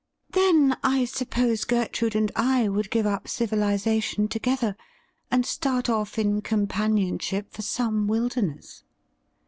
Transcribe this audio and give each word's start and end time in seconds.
'Then 0.31 0.77
I 0.83 1.05
suppose 1.05 1.63
Gertrude 1.63 2.15
and 2.15 2.31
I 2.35 2.63
Avould 2.63 2.89
give 2.89 3.05
up 3.05 3.25
civiliza 3.25 4.01
tion 4.01 4.29
together, 4.29 4.75
and 5.29 5.45
start 5.45 5.89
off 5.91 6.17
in 6.17 6.41
companionship 6.41 7.53
for 7.53 7.61
some 7.61 8.07
wilderness.' 8.07 8.83